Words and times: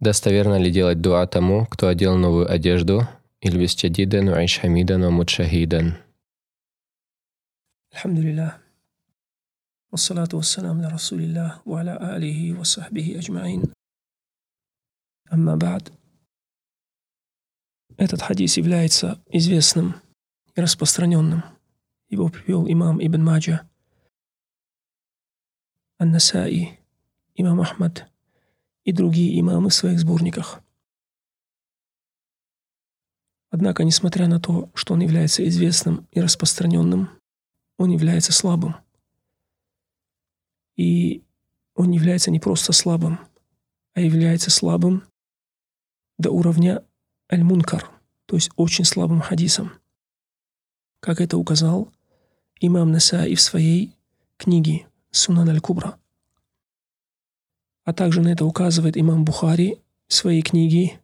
Достоверно 0.00 0.58
ли 0.58 0.70
делать 0.70 1.00
дуа 1.00 1.26
тому, 1.26 1.66
кто 1.66 1.88
одел 1.88 2.16
новую 2.16 2.50
одежду, 2.50 3.08
или 3.40 3.66
джадидан, 3.66 4.28
уайш 4.28 4.58
хамидан, 4.58 5.04
умут 5.04 5.30
шахидан? 5.30 5.96
الحمد 7.92 8.18
لله 8.18 8.58
والصلاة 9.92 10.28
والسلام 10.32 10.78
على 10.78 10.94
رسول 10.94 11.20
الله 11.20 11.62
وعلى 11.66 12.16
آله 12.16 12.60
وصحبه 12.60 13.18
أجمعين 13.18 13.62
أما 15.32 15.56
بعد 15.56 15.92
Этот 17.96 18.22
хадис 18.22 18.56
является 18.56 19.20
известным 19.26 19.96
и 20.54 20.60
распространенным. 20.60 21.42
Его 22.08 22.28
привел 22.28 22.70
имам 22.70 23.04
Ибн 23.04 23.24
Маджа, 23.24 23.68
Ан-Насаи, 25.98 26.78
имам 27.34 27.60
Ахмад 27.60 28.08
и 28.88 28.92
другие 28.92 29.38
имамы 29.38 29.68
в 29.68 29.74
своих 29.74 30.00
сборниках. 30.00 30.62
Однако, 33.50 33.84
несмотря 33.84 34.28
на 34.28 34.40
то, 34.40 34.70
что 34.72 34.94
он 34.94 35.00
является 35.00 35.46
известным 35.46 36.08
и 36.10 36.22
распространенным, 36.22 37.10
он 37.76 37.90
является 37.90 38.32
слабым. 38.32 38.76
И 40.76 41.22
он 41.74 41.90
является 41.90 42.30
не 42.30 42.40
просто 42.40 42.72
слабым, 42.72 43.18
а 43.92 44.00
является 44.00 44.50
слабым 44.50 45.02
до 46.16 46.30
уровня 46.30 46.82
аль-мункар, 47.30 47.90
то 48.24 48.36
есть 48.36 48.50
очень 48.56 48.86
слабым 48.86 49.20
хадисом. 49.20 49.70
Как 51.00 51.20
это 51.20 51.36
указал 51.36 51.92
имам 52.58 52.90
Насаи 52.90 53.34
в 53.34 53.40
своей 53.42 53.94
книге 54.38 54.86
Сунан 55.10 55.50
аль-Кубра. 55.50 55.98
А 57.88 57.94
также 57.94 58.20
на 58.20 58.28
это 58.28 58.44
указывает 58.44 58.98
имам 58.98 59.24
Бухари 59.24 59.78
в 60.08 60.12
своей 60.12 60.42
книге. 60.42 61.00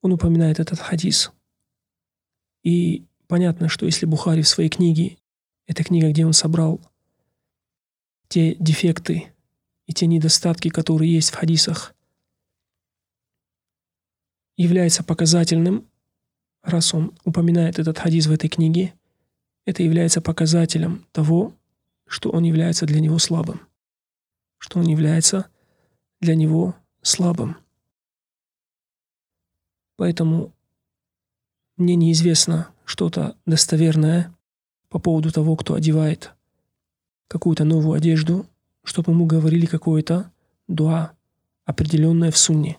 Он 0.00 0.14
упоминает 0.14 0.60
этот 0.60 0.78
хадис. 0.78 1.30
И 2.62 3.04
понятно, 3.26 3.68
что 3.68 3.84
если 3.84 4.06
Бухари 4.06 4.40
в 4.40 4.48
своей 4.48 4.70
книге, 4.70 5.18
это 5.66 5.84
книга, 5.84 6.08
где 6.08 6.24
он 6.24 6.32
собрал 6.32 6.80
те 8.28 8.54
дефекты 8.54 9.30
и 9.84 9.92
те 9.92 10.06
недостатки, 10.06 10.70
которые 10.70 11.12
есть 11.12 11.32
в 11.32 11.34
хадисах, 11.34 11.94
является 14.56 15.04
показательным, 15.04 15.86
раз 16.62 16.94
он 16.94 17.12
упоминает 17.24 17.78
этот 17.78 17.98
хадис 17.98 18.26
в 18.26 18.32
этой 18.32 18.48
книге, 18.48 18.94
это 19.66 19.82
является 19.82 20.22
показателем 20.22 21.06
того, 21.12 21.52
что 22.06 22.30
он 22.30 22.44
является 22.44 22.86
для 22.86 23.00
него 23.00 23.18
слабым, 23.18 23.60
что 24.56 24.78
он 24.78 24.86
является 24.86 25.50
для 26.20 26.34
него 26.34 26.74
слабым. 27.02 27.56
Поэтому 29.96 30.52
мне 31.76 31.94
неизвестно 31.96 32.70
что-то 32.84 33.36
достоверное 33.46 34.34
по 34.88 34.98
поводу 34.98 35.30
того, 35.30 35.56
кто 35.56 35.74
одевает 35.74 36.32
какую-то 37.28 37.64
новую 37.64 37.94
одежду, 37.94 38.46
чтобы 38.84 39.12
ему 39.12 39.26
говорили 39.26 39.66
какое-то 39.66 40.32
дуа, 40.66 41.12
определенное 41.64 42.30
в 42.30 42.38
сунне. 42.38 42.78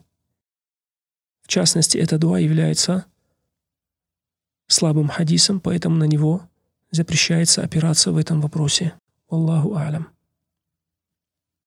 В 1.43 1.47
частности, 1.47 1.97
это 1.97 2.17
дуа 2.17 2.39
является 2.39 3.05
слабым 4.67 5.07
хадисом, 5.07 5.59
поэтому 5.59 5.95
на 5.95 6.05
него 6.05 6.41
запрещается 6.91 7.63
опираться 7.63 8.11
в 8.11 8.17
этом 8.17 8.41
вопросе. 8.41 8.93
Аллаху 9.29 9.75
алям. 9.75 10.09